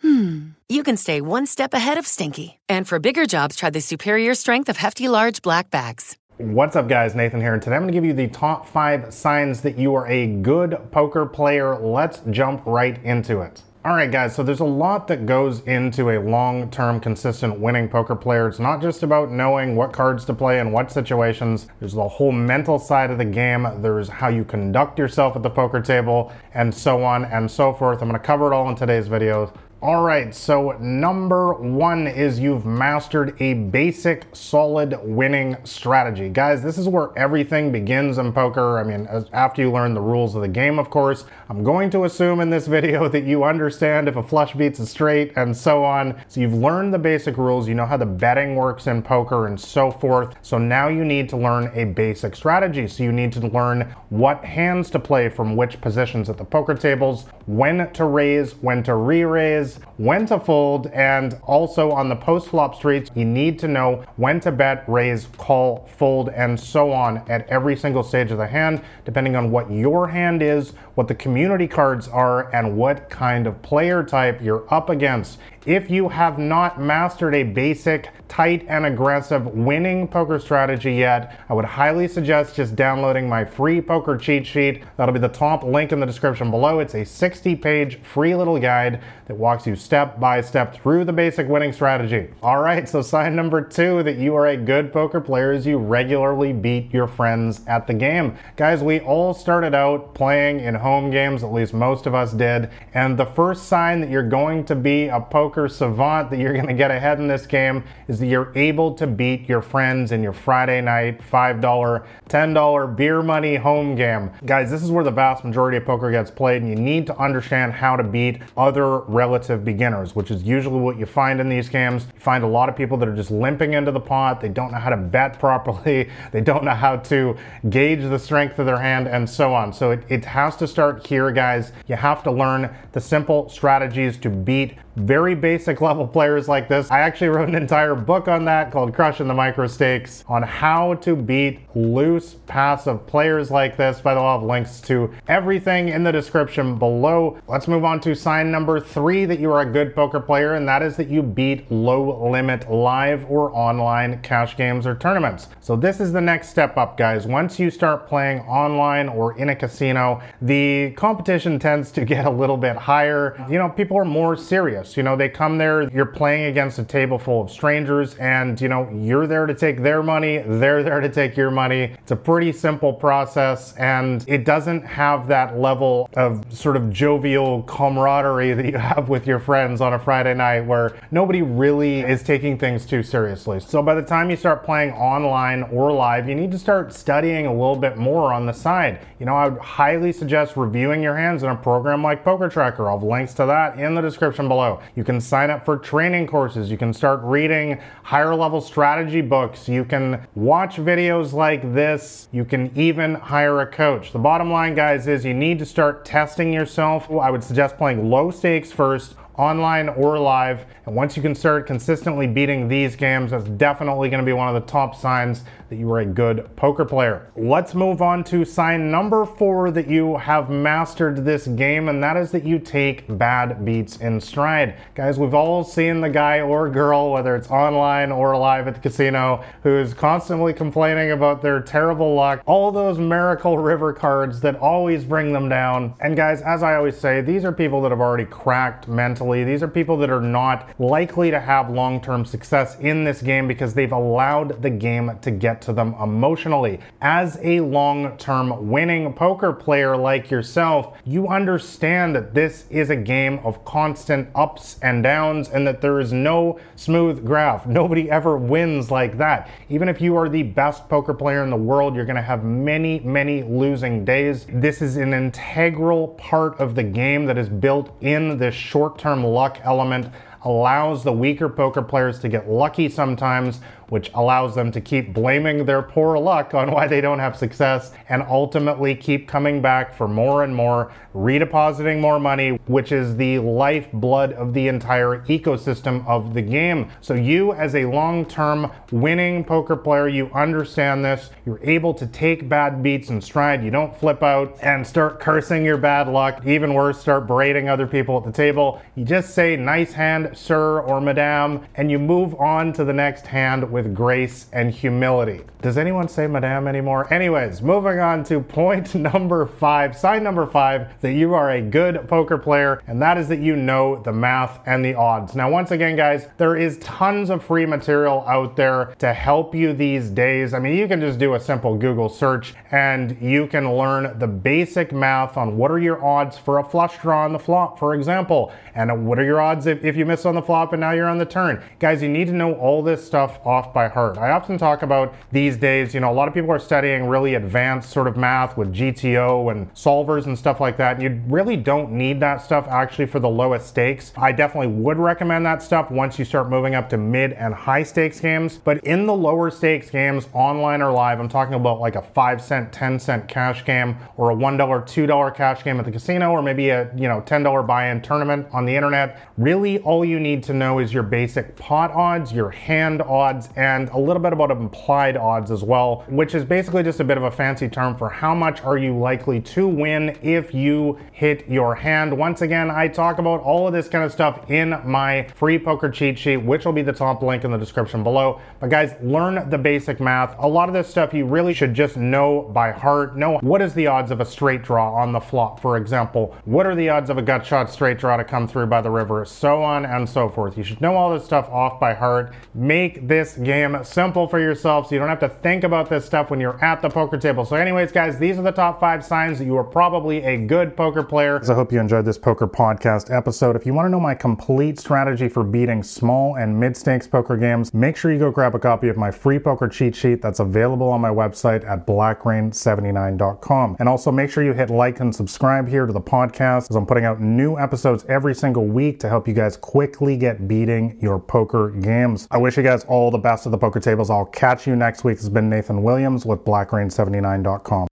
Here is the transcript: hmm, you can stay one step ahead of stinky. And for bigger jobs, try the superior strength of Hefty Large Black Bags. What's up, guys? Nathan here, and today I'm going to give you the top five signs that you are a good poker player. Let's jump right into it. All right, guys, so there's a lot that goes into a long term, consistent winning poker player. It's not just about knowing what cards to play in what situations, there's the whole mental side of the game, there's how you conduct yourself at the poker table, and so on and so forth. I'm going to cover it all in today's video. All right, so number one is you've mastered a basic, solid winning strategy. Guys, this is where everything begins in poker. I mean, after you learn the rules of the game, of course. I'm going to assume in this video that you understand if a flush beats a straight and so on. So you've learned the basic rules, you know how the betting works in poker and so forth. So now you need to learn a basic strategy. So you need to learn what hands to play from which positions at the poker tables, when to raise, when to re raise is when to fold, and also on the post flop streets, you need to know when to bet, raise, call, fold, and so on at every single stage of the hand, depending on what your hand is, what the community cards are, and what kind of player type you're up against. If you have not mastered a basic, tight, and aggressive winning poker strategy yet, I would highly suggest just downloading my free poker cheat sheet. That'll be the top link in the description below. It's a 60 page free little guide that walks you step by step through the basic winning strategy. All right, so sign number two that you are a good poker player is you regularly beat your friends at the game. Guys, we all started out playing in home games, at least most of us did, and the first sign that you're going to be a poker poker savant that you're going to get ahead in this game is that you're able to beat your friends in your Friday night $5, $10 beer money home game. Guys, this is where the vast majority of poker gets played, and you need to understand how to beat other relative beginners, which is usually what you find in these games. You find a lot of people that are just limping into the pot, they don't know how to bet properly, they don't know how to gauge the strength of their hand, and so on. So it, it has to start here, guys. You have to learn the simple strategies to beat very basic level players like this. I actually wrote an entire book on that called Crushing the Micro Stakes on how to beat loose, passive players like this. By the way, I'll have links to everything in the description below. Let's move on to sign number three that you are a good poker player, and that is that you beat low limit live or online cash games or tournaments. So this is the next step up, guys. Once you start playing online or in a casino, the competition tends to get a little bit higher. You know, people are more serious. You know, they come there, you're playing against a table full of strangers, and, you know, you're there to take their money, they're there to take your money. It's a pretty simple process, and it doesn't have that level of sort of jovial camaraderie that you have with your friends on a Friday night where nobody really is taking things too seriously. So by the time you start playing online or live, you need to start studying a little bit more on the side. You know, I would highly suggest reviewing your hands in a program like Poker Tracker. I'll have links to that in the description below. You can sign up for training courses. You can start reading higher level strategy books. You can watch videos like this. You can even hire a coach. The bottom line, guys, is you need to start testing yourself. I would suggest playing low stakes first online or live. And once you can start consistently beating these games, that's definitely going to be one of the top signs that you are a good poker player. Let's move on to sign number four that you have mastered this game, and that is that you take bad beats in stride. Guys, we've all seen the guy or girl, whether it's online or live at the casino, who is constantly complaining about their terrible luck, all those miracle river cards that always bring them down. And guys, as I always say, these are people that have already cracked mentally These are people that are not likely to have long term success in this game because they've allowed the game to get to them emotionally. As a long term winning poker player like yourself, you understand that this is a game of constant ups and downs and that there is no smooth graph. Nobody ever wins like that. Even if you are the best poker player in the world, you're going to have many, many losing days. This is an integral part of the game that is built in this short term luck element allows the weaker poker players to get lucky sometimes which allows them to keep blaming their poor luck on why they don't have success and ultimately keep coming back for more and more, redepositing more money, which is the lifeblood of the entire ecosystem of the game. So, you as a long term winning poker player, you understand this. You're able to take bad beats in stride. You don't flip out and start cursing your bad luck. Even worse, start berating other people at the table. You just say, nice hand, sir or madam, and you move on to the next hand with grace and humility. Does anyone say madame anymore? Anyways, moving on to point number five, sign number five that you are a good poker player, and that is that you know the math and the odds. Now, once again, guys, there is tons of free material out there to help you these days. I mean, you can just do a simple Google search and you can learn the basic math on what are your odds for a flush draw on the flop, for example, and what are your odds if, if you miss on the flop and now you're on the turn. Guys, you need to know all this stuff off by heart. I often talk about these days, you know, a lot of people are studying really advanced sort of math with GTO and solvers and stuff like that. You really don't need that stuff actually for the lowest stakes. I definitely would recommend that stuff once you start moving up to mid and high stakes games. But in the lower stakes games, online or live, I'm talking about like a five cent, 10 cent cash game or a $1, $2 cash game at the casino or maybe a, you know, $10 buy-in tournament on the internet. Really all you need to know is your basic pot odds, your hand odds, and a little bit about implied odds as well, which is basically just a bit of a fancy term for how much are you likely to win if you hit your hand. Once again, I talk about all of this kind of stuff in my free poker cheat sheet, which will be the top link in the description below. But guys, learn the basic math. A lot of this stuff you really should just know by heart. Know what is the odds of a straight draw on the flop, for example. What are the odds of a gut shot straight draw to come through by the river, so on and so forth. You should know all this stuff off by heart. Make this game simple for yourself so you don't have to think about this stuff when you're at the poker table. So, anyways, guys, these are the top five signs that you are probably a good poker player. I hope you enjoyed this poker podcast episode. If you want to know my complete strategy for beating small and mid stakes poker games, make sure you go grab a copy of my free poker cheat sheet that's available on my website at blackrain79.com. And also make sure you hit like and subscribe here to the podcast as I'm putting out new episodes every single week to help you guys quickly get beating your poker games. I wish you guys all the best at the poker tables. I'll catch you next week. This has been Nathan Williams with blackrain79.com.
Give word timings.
hmm, 0.00 0.48
you 0.68 0.82
can 0.82 0.96
stay 0.96 1.20
one 1.20 1.46
step 1.46 1.74
ahead 1.74 1.98
of 1.98 2.06
stinky. 2.06 2.58
And 2.68 2.86
for 2.86 2.98
bigger 2.98 3.26
jobs, 3.26 3.56
try 3.56 3.70
the 3.70 3.80
superior 3.80 4.34
strength 4.34 4.68
of 4.68 4.76
Hefty 4.76 5.08
Large 5.08 5.42
Black 5.42 5.70
Bags. 5.70 6.16
What's 6.38 6.76
up, 6.76 6.86
guys? 6.86 7.14
Nathan 7.14 7.40
here, 7.40 7.54
and 7.54 7.62
today 7.62 7.76
I'm 7.76 7.82
going 7.82 7.92
to 7.92 7.96
give 7.96 8.04
you 8.04 8.12
the 8.12 8.28
top 8.28 8.66
five 8.66 9.14
signs 9.14 9.62
that 9.62 9.78
you 9.78 9.94
are 9.94 10.06
a 10.06 10.26
good 10.26 10.78
poker 10.90 11.24
player. 11.24 11.78
Let's 11.78 12.20
jump 12.30 12.62
right 12.66 13.02
into 13.04 13.40
it. 13.40 13.62
All 13.86 13.94
right, 13.94 14.10
guys, 14.10 14.34
so 14.34 14.42
there's 14.42 14.58
a 14.58 14.64
lot 14.64 15.06
that 15.06 15.26
goes 15.26 15.60
into 15.60 16.10
a 16.10 16.18
long 16.18 16.68
term, 16.72 16.98
consistent 16.98 17.60
winning 17.60 17.88
poker 17.88 18.16
player. 18.16 18.48
It's 18.48 18.58
not 18.58 18.82
just 18.82 19.04
about 19.04 19.30
knowing 19.30 19.76
what 19.76 19.92
cards 19.92 20.24
to 20.24 20.34
play 20.34 20.58
in 20.58 20.72
what 20.72 20.90
situations, 20.90 21.68
there's 21.78 21.92
the 21.94 22.08
whole 22.08 22.32
mental 22.32 22.80
side 22.80 23.12
of 23.12 23.18
the 23.18 23.24
game, 23.24 23.66
there's 23.80 24.08
how 24.08 24.26
you 24.26 24.44
conduct 24.44 24.98
yourself 24.98 25.36
at 25.36 25.44
the 25.44 25.50
poker 25.50 25.80
table, 25.80 26.32
and 26.52 26.74
so 26.74 27.04
on 27.04 27.26
and 27.26 27.48
so 27.48 27.72
forth. 27.72 28.02
I'm 28.02 28.08
going 28.08 28.20
to 28.20 28.26
cover 28.26 28.52
it 28.52 28.52
all 28.52 28.68
in 28.68 28.74
today's 28.74 29.06
video. 29.06 29.52
All 29.82 30.02
right, 30.02 30.34
so 30.34 30.72
number 30.80 31.52
one 31.52 32.06
is 32.06 32.40
you've 32.40 32.64
mastered 32.64 33.36
a 33.42 33.52
basic, 33.52 34.24
solid 34.32 34.98
winning 35.02 35.58
strategy. 35.64 36.30
Guys, 36.30 36.62
this 36.62 36.78
is 36.78 36.88
where 36.88 37.10
everything 37.14 37.70
begins 37.70 38.16
in 38.16 38.32
poker. 38.32 38.78
I 38.78 38.84
mean, 38.84 39.06
after 39.34 39.60
you 39.60 39.70
learn 39.70 39.92
the 39.92 40.00
rules 40.00 40.34
of 40.34 40.40
the 40.40 40.48
game, 40.48 40.78
of 40.78 40.88
course. 40.88 41.26
I'm 41.50 41.62
going 41.62 41.90
to 41.90 42.04
assume 42.04 42.40
in 42.40 42.48
this 42.48 42.66
video 42.76 43.06
that 43.10 43.24
you 43.24 43.44
understand 43.44 44.08
if 44.08 44.16
a 44.16 44.22
flush 44.22 44.54
beats 44.54 44.78
a 44.78 44.86
straight 44.86 45.34
and 45.36 45.54
so 45.54 45.84
on. 45.84 46.18
So 46.26 46.40
you've 46.40 46.54
learned 46.54 46.94
the 46.94 46.98
basic 46.98 47.36
rules, 47.36 47.68
you 47.68 47.74
know 47.74 47.86
how 47.86 47.98
the 47.98 48.06
betting 48.06 48.56
works 48.56 48.86
in 48.86 49.02
poker 49.02 49.46
and 49.46 49.60
so 49.60 49.90
forth. 49.90 50.36
So 50.40 50.56
now 50.56 50.88
you 50.88 51.04
need 51.04 51.28
to 51.28 51.36
learn 51.36 51.70
a 51.74 51.84
basic 51.84 52.34
strategy. 52.34 52.88
So 52.88 53.02
you 53.02 53.12
need 53.12 53.32
to 53.34 53.46
learn 53.46 53.94
what 54.08 54.42
hands 54.42 54.88
to 54.92 54.98
play 54.98 55.28
from 55.28 55.54
which 55.54 55.82
positions 55.82 56.30
at 56.30 56.38
the 56.38 56.44
poker 56.44 56.74
tables, 56.74 57.26
when 57.44 57.92
to 57.92 58.04
raise, 58.04 58.54
when 58.54 58.82
to 58.84 58.94
re 58.94 59.22
raise 59.24 59.65
is 59.66 59.78
when 59.96 60.26
to 60.26 60.38
fold, 60.38 60.86
and 60.88 61.38
also 61.42 61.90
on 61.90 62.08
the 62.08 62.16
post 62.16 62.48
flop 62.48 62.74
streets, 62.74 63.10
you 63.14 63.24
need 63.24 63.58
to 63.58 63.68
know 63.68 64.04
when 64.16 64.38
to 64.40 64.52
bet, 64.52 64.84
raise, 64.88 65.26
call, 65.38 65.88
fold, 65.96 66.28
and 66.28 66.58
so 66.58 66.92
on 66.92 67.18
at 67.28 67.48
every 67.48 67.76
single 67.76 68.02
stage 68.02 68.30
of 68.30 68.38
the 68.38 68.46
hand, 68.46 68.82
depending 69.04 69.34
on 69.34 69.50
what 69.50 69.70
your 69.70 70.06
hand 70.08 70.42
is, 70.42 70.72
what 70.94 71.08
the 71.08 71.14
community 71.14 71.66
cards 71.66 72.08
are, 72.08 72.54
and 72.54 72.76
what 72.76 73.10
kind 73.10 73.46
of 73.46 73.60
player 73.62 74.02
type 74.02 74.40
you're 74.40 74.72
up 74.72 74.88
against. 74.88 75.38
If 75.66 75.90
you 75.90 76.08
have 76.08 76.38
not 76.38 76.80
mastered 76.80 77.34
a 77.34 77.42
basic, 77.42 78.10
tight, 78.28 78.64
and 78.68 78.86
aggressive 78.86 79.46
winning 79.46 80.06
poker 80.06 80.38
strategy 80.38 80.94
yet, 80.94 81.40
I 81.48 81.54
would 81.54 81.64
highly 81.64 82.06
suggest 82.06 82.54
just 82.54 82.76
downloading 82.76 83.28
my 83.28 83.44
free 83.44 83.80
poker 83.80 84.16
cheat 84.16 84.46
sheet. 84.46 84.84
That'll 84.96 85.12
be 85.12 85.18
the 85.18 85.26
top 85.26 85.64
link 85.64 85.90
in 85.90 85.98
the 85.98 86.06
description 86.06 86.52
below. 86.52 86.78
It's 86.78 86.94
a 86.94 87.04
60 87.04 87.56
page 87.56 87.98
free 88.02 88.36
little 88.36 88.60
guide 88.60 89.02
that 89.26 89.34
walks 89.34 89.55
you 89.64 89.76
step 89.76 90.18
by 90.18 90.40
step 90.40 90.74
through 90.74 91.04
the 91.04 91.12
basic 91.12 91.46
winning 91.46 91.72
strategy. 91.72 92.30
All 92.42 92.60
right, 92.60 92.88
so 92.88 93.00
sign 93.00 93.36
number 93.36 93.62
two 93.62 94.02
that 94.02 94.16
you 94.16 94.34
are 94.34 94.48
a 94.48 94.56
good 94.56 94.92
poker 94.92 95.20
player 95.20 95.52
is 95.52 95.64
you 95.64 95.78
regularly 95.78 96.52
beat 96.52 96.92
your 96.92 97.06
friends 97.06 97.60
at 97.68 97.86
the 97.86 97.94
game. 97.94 98.36
Guys, 98.56 98.82
we 98.82 98.98
all 98.98 99.32
started 99.32 99.76
out 99.76 100.14
playing 100.14 100.58
in 100.58 100.74
home 100.74 101.12
games, 101.12 101.44
at 101.44 101.52
least 101.52 101.72
most 101.72 102.06
of 102.06 102.14
us 102.16 102.32
did, 102.32 102.70
and 102.94 103.16
the 103.16 103.26
first 103.26 103.68
sign 103.68 104.00
that 104.00 104.10
you're 104.10 104.28
going 104.28 104.64
to 104.64 104.74
be 104.74 105.06
a 105.06 105.20
poker 105.20 105.36
poker 105.46 105.68
savant 105.68 106.28
that 106.28 106.40
you're 106.40 106.54
going 106.54 106.66
to 106.66 106.74
get 106.74 106.90
ahead 106.90 107.20
in 107.20 107.28
this 107.28 107.46
game 107.46 107.84
is 108.08 108.18
that 108.18 108.26
you're 108.26 108.50
able 108.56 108.92
to 108.92 109.06
beat 109.06 109.48
your 109.48 109.62
friends 109.62 110.10
in 110.10 110.20
your 110.20 110.32
Friday 110.32 110.80
night 110.80 111.20
$5, 111.20 112.06
$10 112.28 112.96
beer 112.96 113.22
money 113.22 113.54
home 113.54 113.94
game. 113.94 114.32
Guys, 114.44 114.72
this 114.72 114.82
is 114.82 114.90
where 114.90 115.04
the 115.04 115.10
vast 115.12 115.44
majority 115.44 115.76
of 115.76 115.84
poker 115.84 116.10
gets 116.10 116.32
played, 116.32 116.62
and 116.62 116.68
you 116.68 116.74
need 116.74 117.06
to 117.06 117.16
understand 117.16 117.74
how 117.74 117.94
to 117.94 118.02
beat 118.02 118.42
other 118.56 118.98
relative 119.02 119.45
beginners, 119.64 120.14
which 120.14 120.30
is 120.30 120.42
usually 120.42 120.80
what 120.80 120.98
you 120.98 121.06
find 121.06 121.40
in 121.40 121.48
these 121.48 121.68
games. 121.68 122.06
You 122.14 122.20
find 122.20 122.44
a 122.44 122.46
lot 122.46 122.68
of 122.68 122.76
people 122.76 122.96
that 122.98 123.08
are 123.08 123.16
just 123.16 123.30
limping 123.30 123.74
into 123.74 123.92
the 123.92 124.00
pot, 124.00 124.40
they 124.40 124.48
don't 124.48 124.72
know 124.72 124.78
how 124.78 124.90
to 124.90 124.96
bet 124.96 125.38
properly, 125.38 126.10
they 126.32 126.40
don't 126.40 126.64
know 126.64 126.74
how 126.74 126.96
to 126.96 127.36
gauge 127.68 128.02
the 128.02 128.18
strength 128.18 128.58
of 128.58 128.66
their 128.66 128.78
hand, 128.78 129.08
and 129.08 129.28
so 129.28 129.54
on. 129.54 129.72
So 129.72 129.92
it, 129.92 130.04
it 130.08 130.24
has 130.24 130.56
to 130.56 130.66
start 130.66 131.06
here, 131.06 131.30
guys. 131.30 131.72
You 131.86 131.96
have 131.96 132.22
to 132.24 132.30
learn 132.30 132.74
the 132.92 133.00
simple 133.00 133.48
strategies 133.48 134.16
to 134.18 134.30
beat 134.30 134.74
very 134.96 135.34
basic 135.34 135.80
level 135.80 136.06
players 136.06 136.48
like 136.48 136.68
this. 136.68 136.90
I 136.90 137.00
actually 137.00 137.28
wrote 137.28 137.48
an 137.48 137.54
entire 137.54 137.94
book 137.94 138.28
on 138.28 138.46
that 138.46 138.72
called 138.72 138.94
Crushing 138.94 139.28
the 139.28 139.34
Micro 139.34 139.66
Stakes 139.66 140.24
on 140.26 140.42
how 140.42 140.94
to 140.94 141.14
beat 141.14 141.60
loose, 141.76 142.36
passive 142.46 143.06
players 143.06 143.50
like 143.50 143.76
this. 143.76 144.00
By 144.00 144.14
the 144.14 144.20
way, 144.20 144.26
I'll 144.26 144.40
have 144.40 144.48
links 144.48 144.80
to 144.82 145.12
everything 145.28 145.88
in 145.88 146.02
the 146.02 146.12
description 146.12 146.78
below. 146.78 147.38
Let's 147.46 147.68
move 147.68 147.84
on 147.84 148.00
to 148.00 148.14
sign 148.14 148.50
number 148.50 148.80
three 148.80 149.26
that 149.26 149.38
you 149.38 149.52
are 149.52 149.60
a 149.60 149.70
good 149.70 149.94
poker 149.94 150.20
player, 150.20 150.54
and 150.54 150.66
that 150.68 150.82
is 150.82 150.96
that 150.96 151.08
you 151.08 151.22
beat 151.22 151.70
low 151.70 152.30
limit 152.30 152.70
live 152.70 153.30
or 153.30 153.54
online 153.54 154.22
cash 154.22 154.56
games 154.56 154.86
or 154.86 154.94
tournaments. 154.94 155.48
So 155.60 155.76
this 155.76 156.00
is 156.00 156.12
the 156.12 156.20
next 156.20 156.48
step 156.48 156.76
up, 156.76 156.96
guys. 156.96 157.26
Once 157.26 157.58
you 157.58 157.70
start 157.70 158.08
playing 158.08 158.40
online 158.40 159.08
or 159.08 159.36
in 159.38 159.50
a 159.50 159.56
casino, 159.56 160.22
the 160.40 160.92
competition 160.92 161.58
tends 161.58 161.90
to 161.92 162.04
get 162.04 162.24
a 162.24 162.30
little 162.30 162.56
bit 162.56 162.76
higher. 162.76 163.36
You 163.50 163.58
know, 163.58 163.68
people 163.68 163.98
are 163.98 164.04
more 164.04 164.36
serious. 164.36 164.85
You 164.94 165.02
know, 165.02 165.16
they 165.16 165.30
come 165.30 165.56
there, 165.56 165.88
you're 165.88 166.04
playing 166.04 166.44
against 166.44 166.78
a 166.78 166.84
table 166.84 167.18
full 167.18 167.40
of 167.40 167.50
strangers, 167.50 168.14
and, 168.16 168.60
you 168.60 168.68
know, 168.68 168.90
you're 168.90 169.26
there 169.26 169.46
to 169.46 169.54
take 169.54 169.82
their 169.82 170.02
money, 170.02 170.42
they're 170.44 170.82
there 170.82 171.00
to 171.00 171.08
take 171.08 171.34
your 171.34 171.50
money. 171.50 171.94
It's 172.02 172.10
a 172.10 172.16
pretty 172.16 172.52
simple 172.52 172.92
process, 172.92 173.74
and 173.76 174.22
it 174.28 174.44
doesn't 174.44 174.84
have 174.84 175.28
that 175.28 175.58
level 175.58 176.10
of 176.14 176.44
sort 176.52 176.76
of 176.76 176.92
jovial 176.92 177.62
camaraderie 177.62 178.52
that 178.52 178.66
you 178.66 178.76
have 178.78 179.08
with 179.08 179.26
your 179.26 179.38
friends 179.38 179.80
on 179.80 179.94
a 179.94 179.98
Friday 179.98 180.34
night 180.34 180.60
where 180.60 180.94
nobody 181.10 181.40
really 181.40 182.00
is 182.00 182.22
taking 182.22 182.58
things 182.58 182.84
too 182.84 183.02
seriously. 183.02 183.60
So 183.60 183.82
by 183.82 183.94
the 183.94 184.02
time 184.02 184.28
you 184.28 184.36
start 184.36 184.64
playing 184.64 184.92
online 184.92 185.62
or 185.64 185.90
live, 185.92 186.28
you 186.28 186.34
need 186.34 186.50
to 186.50 186.58
start 186.58 186.92
studying 186.92 187.46
a 187.46 187.52
little 187.52 187.76
bit 187.76 187.96
more 187.96 188.32
on 188.32 188.44
the 188.44 188.52
side. 188.52 189.00
You 189.18 189.26
know, 189.26 189.34
I 189.34 189.48
would 189.48 189.60
highly 189.60 190.12
suggest 190.12 190.56
reviewing 190.56 191.02
your 191.02 191.16
hands 191.16 191.42
in 191.42 191.48
a 191.48 191.56
program 191.56 192.02
like 192.02 192.24
Poker 192.24 192.48
Tracker. 192.48 192.88
I'll 192.88 192.98
have 192.98 193.06
links 193.06 193.32
to 193.34 193.46
that 193.46 193.78
in 193.78 193.94
the 193.94 194.00
description 194.00 194.48
below. 194.48 194.75
You 194.94 195.04
can 195.04 195.20
sign 195.20 195.50
up 195.50 195.64
for 195.64 195.76
training 195.76 196.26
courses. 196.26 196.70
You 196.70 196.76
can 196.76 196.92
start 196.92 197.20
reading 197.22 197.80
higher 198.02 198.34
level 198.34 198.60
strategy 198.60 199.20
books. 199.20 199.68
You 199.68 199.84
can 199.84 200.26
watch 200.34 200.76
videos 200.76 201.32
like 201.32 201.74
this. 201.74 202.28
You 202.32 202.44
can 202.44 202.70
even 202.76 203.14
hire 203.14 203.60
a 203.60 203.66
coach. 203.66 204.12
The 204.12 204.18
bottom 204.18 204.50
line, 204.50 204.74
guys, 204.74 205.06
is 205.06 205.24
you 205.24 205.34
need 205.34 205.58
to 205.58 205.66
start 205.66 206.04
testing 206.04 206.52
yourself. 206.52 207.10
I 207.10 207.30
would 207.30 207.44
suggest 207.44 207.76
playing 207.76 208.10
low 208.10 208.30
stakes 208.30 208.72
first 208.72 209.14
online 209.38 209.88
or 209.88 210.18
live. 210.18 210.64
And 210.86 210.94
once 210.94 211.16
you 211.16 211.22
can 211.22 211.34
start 211.34 211.66
consistently 211.66 212.26
beating 212.26 212.68
these 212.68 212.96
games, 212.96 213.32
that's 213.32 213.48
definitely 213.48 214.08
going 214.08 214.22
to 214.22 214.26
be 214.26 214.32
one 214.32 214.48
of 214.48 214.54
the 214.54 214.70
top 214.70 214.94
signs 214.94 215.42
that 215.68 215.76
you 215.76 215.90
are 215.90 215.98
a 215.98 216.06
good 216.06 216.48
poker 216.54 216.84
player. 216.84 217.28
Let's 217.34 217.74
move 217.74 218.00
on 218.00 218.22
to 218.24 218.44
sign 218.44 218.90
number 218.90 219.26
four 219.26 219.72
that 219.72 219.88
you 219.88 220.16
have 220.16 220.48
mastered 220.48 221.24
this 221.24 221.48
game, 221.48 221.88
and 221.88 222.00
that 222.04 222.16
is 222.16 222.30
that 222.30 222.44
you 222.44 222.60
take 222.60 223.04
bad 223.18 223.64
beats 223.64 223.96
in 223.96 224.20
stride. 224.20 224.78
Guys, 224.94 225.18
we've 225.18 225.34
all 225.34 225.64
seen 225.64 226.00
the 226.00 226.08
guy 226.08 226.40
or 226.40 226.70
girl, 226.70 227.10
whether 227.10 227.34
it's 227.34 227.50
online 227.50 228.12
or 228.12 228.36
live 228.36 228.68
at 228.68 228.74
the 228.74 228.80
casino, 228.80 229.44
who 229.64 229.76
is 229.76 229.92
constantly 229.92 230.52
complaining 230.52 231.10
about 231.10 231.42
their 231.42 231.60
terrible 231.60 232.14
luck, 232.14 232.42
all 232.46 232.70
those 232.70 232.98
miracle 232.98 233.58
river 233.58 233.92
cards 233.92 234.40
that 234.40 234.54
always 234.56 235.04
bring 235.04 235.32
them 235.32 235.48
down. 235.48 235.94
And 236.00 236.16
guys, 236.16 236.42
as 236.42 236.62
I 236.62 236.76
always 236.76 236.96
say, 236.96 237.22
these 237.22 237.44
are 237.44 237.52
people 237.52 237.82
that 237.82 237.90
have 237.90 238.00
already 238.00 238.24
cracked 238.24 238.86
mentally 238.86 239.25
These 239.26 239.62
are 239.62 239.68
people 239.68 239.96
that 239.98 240.10
are 240.10 240.20
not 240.20 240.68
likely 240.78 241.30
to 241.30 241.40
have 241.40 241.70
long 241.70 242.00
term 242.00 242.24
success 242.24 242.78
in 242.80 243.04
this 243.04 243.22
game 243.22 243.48
because 243.48 243.74
they've 243.74 243.92
allowed 243.92 244.62
the 244.62 244.70
game 244.70 245.18
to 245.22 245.30
get 245.30 245.60
to 245.62 245.72
them 245.72 245.94
emotionally. 246.00 246.80
As 247.00 247.38
a 247.42 247.60
long 247.60 248.16
term 248.16 248.68
winning 248.70 249.12
poker 249.12 249.52
player 249.52 249.96
like 249.96 250.30
yourself, 250.30 250.96
you 251.04 251.28
understand 251.28 252.14
that 252.14 252.34
this 252.34 252.64
is 252.70 252.90
a 252.90 252.96
game 252.96 253.40
of 253.40 253.64
constant 253.64 254.28
ups 254.34 254.78
and 254.82 255.02
downs 255.02 255.48
and 255.48 255.66
that 255.66 255.80
there 255.80 256.00
is 256.00 256.12
no 256.12 256.58
smooth 256.76 257.24
graph. 257.24 257.66
Nobody 257.66 258.10
ever 258.10 258.36
wins 258.36 258.90
like 258.90 259.18
that. 259.18 259.50
Even 259.68 259.88
if 259.88 260.00
you 260.00 260.16
are 260.16 260.28
the 260.28 260.42
best 260.42 260.88
poker 260.88 261.14
player 261.14 261.42
in 261.42 261.50
the 261.50 261.56
world, 261.56 261.94
you're 261.94 262.04
going 262.04 262.16
to 262.16 262.22
have 262.22 262.44
many, 262.44 263.00
many 263.00 263.42
losing 263.42 264.04
days. 264.04 264.46
This 264.48 264.80
is 264.82 264.96
an 264.96 265.12
integral 265.12 266.08
part 266.08 266.58
of 266.60 266.74
the 266.74 266.82
game 266.82 267.26
that 267.26 267.38
is 267.38 267.48
built 267.48 267.96
in 268.00 268.38
this 268.38 268.54
short 268.54 268.98
term 268.98 269.15
luck 269.24 269.60
element 269.64 270.12
allows 270.42 271.02
the 271.02 271.12
weaker 271.12 271.48
poker 271.48 271.82
players 271.82 272.20
to 272.20 272.28
get 272.28 272.48
lucky 272.48 272.88
sometimes 272.88 273.60
which 273.88 274.10
allows 274.14 274.54
them 274.54 274.72
to 274.72 274.80
keep 274.80 275.12
blaming 275.12 275.64
their 275.64 275.82
poor 275.82 276.18
luck 276.18 276.54
on 276.54 276.70
why 276.70 276.86
they 276.86 277.00
don't 277.00 277.18
have 277.18 277.36
success 277.36 277.92
and 278.08 278.22
ultimately 278.22 278.94
keep 278.94 279.28
coming 279.28 279.60
back 279.60 279.94
for 279.94 280.08
more 280.08 280.44
and 280.44 280.54
more, 280.54 280.92
redepositing 281.14 282.00
more 282.00 282.20
money, 282.20 282.50
which 282.66 282.92
is 282.92 283.16
the 283.16 283.38
lifeblood 283.38 284.32
of 284.32 284.54
the 284.54 284.68
entire 284.68 285.24
ecosystem 285.26 286.06
of 286.06 286.34
the 286.34 286.42
game. 286.42 286.90
So, 287.00 287.14
you 287.14 287.52
as 287.52 287.74
a 287.74 287.86
long 287.86 288.24
term 288.26 288.70
winning 288.90 289.44
poker 289.44 289.76
player, 289.76 290.08
you 290.08 290.30
understand 290.34 291.04
this. 291.04 291.30
You're 291.44 291.60
able 291.62 291.94
to 291.94 292.06
take 292.06 292.48
bad 292.48 292.82
beats 292.82 293.08
in 293.08 293.20
stride. 293.20 293.64
You 293.64 293.70
don't 293.70 293.96
flip 293.96 294.22
out 294.22 294.56
and 294.62 294.86
start 294.86 295.20
cursing 295.20 295.64
your 295.64 295.78
bad 295.78 296.08
luck. 296.08 296.46
Even 296.46 296.74
worse, 296.74 297.00
start 297.00 297.26
berating 297.26 297.68
other 297.68 297.86
people 297.86 298.16
at 298.18 298.24
the 298.24 298.32
table. 298.32 298.82
You 298.94 299.04
just 299.04 299.34
say, 299.34 299.56
nice 299.56 299.92
hand, 299.92 300.36
sir 300.36 300.80
or 300.80 301.00
madam, 301.00 301.66
and 301.74 301.90
you 301.90 301.98
move 301.98 302.34
on 302.36 302.72
to 302.74 302.84
the 302.84 302.92
next 302.92 303.26
hand 303.26 303.70
with 303.76 303.94
grace 303.94 304.46
and 304.54 304.70
humility. 304.70 305.42
Does 305.60 305.76
anyone 305.76 306.08
say 306.08 306.26
madame 306.26 306.66
anymore? 306.66 307.12
Anyways, 307.12 307.60
moving 307.60 307.98
on 307.98 308.24
to 308.24 308.40
point 308.40 308.94
number 308.94 309.44
five, 309.44 309.94
sign 309.94 310.24
number 310.24 310.46
five 310.46 310.98
that 311.02 311.12
you 311.12 311.34
are 311.34 311.50
a 311.50 311.60
good 311.60 312.08
poker 312.08 312.38
player, 312.38 312.82
and 312.86 313.02
that 313.02 313.18
is 313.18 313.28
that 313.28 313.40
you 313.40 313.54
know 313.54 314.02
the 314.02 314.12
math 314.12 314.60
and 314.64 314.82
the 314.82 314.94
odds. 314.94 315.34
Now, 315.34 315.50
once 315.50 315.72
again, 315.72 315.94
guys, 315.94 316.26
there 316.38 316.56
is 316.56 316.78
tons 316.78 317.28
of 317.28 317.44
free 317.44 317.66
material 317.66 318.24
out 318.26 318.56
there 318.56 318.94
to 318.98 319.12
help 319.12 319.54
you 319.54 319.74
these 319.74 320.08
days. 320.08 320.54
I 320.54 320.58
mean, 320.58 320.74
you 320.78 320.88
can 320.88 320.98
just 320.98 321.18
do 321.18 321.34
a 321.34 321.40
simple 321.40 321.76
Google 321.76 322.08
search 322.08 322.54
and 322.70 323.14
you 323.20 323.46
can 323.46 323.76
learn 323.76 324.18
the 324.18 324.26
basic 324.26 324.90
math 324.90 325.36
on 325.36 325.58
what 325.58 325.70
are 325.70 325.78
your 325.78 326.02
odds 326.02 326.38
for 326.38 326.60
a 326.60 326.64
flush 326.64 326.96
draw 327.02 327.24
on 327.26 327.34
the 327.34 327.38
flop, 327.38 327.78
for 327.78 327.94
example, 327.94 328.54
and 328.74 329.06
what 329.06 329.18
are 329.18 329.24
your 329.24 329.42
odds 329.42 329.66
if, 329.66 329.84
if 329.84 329.96
you 329.96 330.06
miss 330.06 330.24
on 330.24 330.34
the 330.34 330.40
flop 330.40 330.72
and 330.72 330.80
now 330.80 330.92
you're 330.92 331.08
on 331.08 331.18
the 331.18 331.26
turn. 331.26 331.62
Guys, 331.78 332.02
you 332.02 332.08
need 332.08 332.28
to 332.28 332.32
know 332.32 332.54
all 332.54 332.82
this 332.82 333.04
stuff 333.04 333.38
off 333.44 333.65
by 333.72 333.88
heart. 333.88 334.18
I 334.18 334.30
often 334.30 334.58
talk 334.58 334.82
about 334.82 335.14
these 335.32 335.56
days, 335.56 335.94
you 335.94 336.00
know, 336.00 336.10
a 336.10 336.14
lot 336.14 336.28
of 336.28 336.34
people 336.34 336.50
are 336.50 336.58
studying 336.58 337.06
really 337.06 337.34
advanced 337.34 337.90
sort 337.90 338.06
of 338.06 338.16
math 338.16 338.56
with 338.56 338.72
GTO 338.72 339.50
and 339.50 339.72
solvers 339.74 340.26
and 340.26 340.38
stuff 340.38 340.60
like 340.60 340.76
that. 340.76 341.00
You 341.00 341.20
really 341.28 341.56
don't 341.56 341.92
need 341.92 342.20
that 342.20 342.42
stuff 342.42 342.66
actually 342.68 343.06
for 343.06 343.20
the 343.20 343.28
lowest 343.28 343.68
stakes. 343.68 344.12
I 344.16 344.32
definitely 344.32 344.72
would 344.72 344.98
recommend 344.98 345.46
that 345.46 345.62
stuff 345.62 345.90
once 345.90 346.18
you 346.18 346.24
start 346.24 346.50
moving 346.50 346.74
up 346.74 346.88
to 346.90 346.96
mid 346.96 347.32
and 347.32 347.54
high 347.54 347.82
stakes 347.82 348.20
games. 348.20 348.58
But 348.58 348.78
in 348.84 349.06
the 349.06 349.14
lower 349.14 349.50
stakes 349.50 349.90
games, 349.90 350.28
online 350.32 350.82
or 350.82 350.92
live, 350.92 351.20
I'm 351.20 351.28
talking 351.28 351.54
about 351.54 351.80
like 351.80 351.96
a 351.96 352.02
five 352.02 352.40
cent, 352.42 352.72
10 352.72 352.98
cent 352.98 353.28
cash 353.28 353.64
game 353.64 353.96
or 354.16 354.30
a 354.30 354.34
$1, 354.34 354.56
$2 354.56 355.34
cash 355.34 355.64
game 355.64 355.78
at 355.78 355.84
the 355.84 355.92
casino 355.92 356.30
or 356.30 356.42
maybe 356.42 356.70
a, 356.70 356.90
you 356.96 357.08
know, 357.08 357.20
$10 357.22 357.66
buy-in 357.66 358.00
tournament 358.02 358.46
on 358.52 358.64
the 358.64 358.74
internet. 358.74 359.20
Really 359.36 359.78
all 359.80 360.04
you 360.04 360.20
need 360.20 360.42
to 360.44 360.54
know 360.54 360.78
is 360.78 360.92
your 360.92 361.02
basic 361.02 361.56
pot 361.56 361.90
odds, 361.90 362.32
your 362.32 362.50
hand 362.50 363.02
odds, 363.02 363.48
and 363.56 363.88
a 363.90 363.98
little 363.98 364.22
bit 364.22 364.32
about 364.32 364.50
implied 364.50 365.16
odds 365.16 365.50
as 365.50 365.62
well, 365.62 366.04
which 366.08 366.34
is 366.34 366.44
basically 366.44 366.82
just 366.82 367.00
a 367.00 367.04
bit 367.04 367.16
of 367.16 367.24
a 367.24 367.30
fancy 367.30 367.68
term 367.68 367.96
for 367.96 368.08
how 368.08 368.34
much 368.34 368.62
are 368.62 368.78
you 368.78 368.96
likely 368.96 369.40
to 369.40 369.66
win 369.66 370.16
if 370.22 370.54
you 370.54 370.98
hit 371.12 371.48
your 371.48 371.74
hand. 371.74 372.16
Once 372.16 372.42
again, 372.42 372.70
I 372.70 372.88
talk 372.88 373.18
about 373.18 373.40
all 373.40 373.66
of 373.66 373.72
this 373.72 373.88
kind 373.88 374.04
of 374.04 374.12
stuff 374.12 374.50
in 374.50 374.80
my 374.84 375.26
free 375.34 375.58
poker 375.58 375.90
cheat 375.90 376.18
sheet, 376.18 376.38
which 376.38 376.64
will 376.64 376.72
be 376.72 376.82
the 376.82 376.92
top 376.92 377.22
link 377.22 377.44
in 377.44 377.50
the 377.50 377.58
description 377.58 378.02
below. 378.02 378.40
But 378.60 378.70
guys, 378.70 378.94
learn 379.02 379.48
the 379.50 379.58
basic 379.58 380.00
math. 380.00 380.36
A 380.38 380.48
lot 380.48 380.68
of 380.68 380.74
this 380.74 380.88
stuff 380.88 381.14
you 381.14 381.24
really 381.24 381.54
should 381.54 381.74
just 381.74 381.96
know 381.96 382.42
by 382.52 382.72
heart. 382.72 383.16
Know 383.16 383.38
what 383.38 383.62
is 383.62 383.74
the 383.74 383.86
odds 383.86 384.10
of 384.10 384.20
a 384.20 384.24
straight 384.24 384.62
draw 384.62 384.94
on 384.94 385.12
the 385.12 385.20
flop, 385.20 385.60
for 385.60 385.76
example. 385.76 386.36
What 386.44 386.66
are 386.66 386.74
the 386.74 386.90
odds 386.90 387.10
of 387.10 387.18
a 387.18 387.22
gut 387.22 387.46
shot 387.46 387.70
straight 387.70 387.98
draw 387.98 388.16
to 388.16 388.24
come 388.24 388.46
through 388.46 388.66
by 388.66 388.80
the 388.80 388.90
river, 388.90 389.24
so 389.24 389.62
on 389.62 389.84
and 389.84 390.08
so 390.08 390.28
forth. 390.28 390.56
You 390.56 390.64
should 390.64 390.80
know 390.80 390.96
all 390.96 391.12
this 391.12 391.24
stuff 391.24 391.48
off 391.50 391.80
by 391.80 391.94
heart. 391.94 392.34
Make 392.54 393.08
this 393.08 393.36
game 393.46 393.82
simple 393.84 394.26
for 394.28 394.38
yourself 394.38 394.88
so 394.88 394.94
you 394.94 394.98
don't 394.98 395.08
have 395.08 395.20
to 395.20 395.28
think 395.28 395.64
about 395.64 395.88
this 395.88 396.04
stuff 396.04 396.30
when 396.30 396.40
you're 396.40 396.62
at 396.62 396.82
the 396.82 396.90
poker 396.90 397.16
table. 397.16 397.44
So, 397.44 397.56
anyways, 397.56 397.92
guys, 397.92 398.18
these 398.18 398.38
are 398.38 398.42
the 398.42 398.52
top 398.52 398.80
five 398.80 399.04
signs 399.04 399.38
that 399.38 399.44
you 399.46 399.56
are 399.56 399.64
probably 399.64 400.22
a 400.22 400.36
good 400.36 400.76
poker 400.76 401.02
player. 401.02 401.40
I 401.48 401.54
hope 401.54 401.72
you 401.72 401.80
enjoyed 401.80 402.04
this 402.04 402.18
poker 402.18 402.46
podcast 402.46 403.14
episode. 403.14 403.56
If 403.56 403.64
you 403.64 403.72
want 403.72 403.86
to 403.86 403.90
know 403.90 404.00
my 404.00 404.14
complete 404.14 404.78
strategy 404.78 405.28
for 405.28 405.44
beating 405.44 405.82
small 405.82 406.36
and 406.36 406.58
mid 406.58 406.76
stakes 406.76 407.06
poker 407.06 407.36
games, 407.36 407.72
make 407.72 407.96
sure 407.96 408.12
you 408.12 408.18
go 408.18 408.30
grab 408.30 408.54
a 408.54 408.58
copy 408.58 408.88
of 408.88 408.96
my 408.96 409.10
free 409.10 409.38
poker 409.38 409.68
cheat 409.68 409.94
sheet 409.94 410.20
that's 410.20 410.40
available 410.40 410.88
on 410.88 411.00
my 411.00 411.10
website 411.10 411.64
at 411.68 411.86
blackrain79.com. 411.86 413.76
And 413.78 413.88
also 413.88 414.10
make 414.10 414.30
sure 414.30 414.44
you 414.44 414.52
hit 414.52 414.70
like 414.70 415.00
and 415.00 415.14
subscribe 415.14 415.68
here 415.68 415.86
to 415.86 415.92
the 415.92 416.00
podcast 416.00 416.70
as 416.70 416.76
I'm 416.76 416.86
putting 416.86 417.04
out 417.04 417.20
new 417.20 417.58
episodes 417.58 418.04
every 418.08 418.34
single 418.34 418.66
week 418.66 418.98
to 419.00 419.08
help 419.08 419.28
you 419.28 419.34
guys 419.34 419.56
quickly 419.56 420.16
get 420.16 420.48
beating 420.48 420.98
your 421.00 421.18
poker 421.18 421.70
games. 421.70 422.26
I 422.30 422.38
wish 422.38 422.56
you 422.56 422.62
guys 422.62 422.84
all 422.84 423.10
the 423.10 423.18
best 423.18 423.35
at 423.44 423.52
the 423.52 423.58
poker 423.58 423.80
tables. 423.80 424.08
I'll 424.08 424.24
catch 424.24 424.66
you 424.66 424.76
next 424.76 425.04
week. 425.04 425.16
This 425.16 425.24
has 425.24 425.30
been 425.30 425.50
Nathan 425.50 425.82
Williams 425.82 426.24
with 426.24 426.44
blackrain79.com. 426.44 427.88